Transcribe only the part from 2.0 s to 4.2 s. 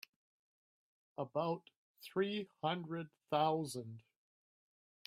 three hundred thousand.